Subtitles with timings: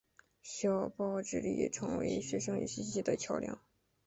[0.41, 3.61] 校报致力成为学生与信息的桥梁。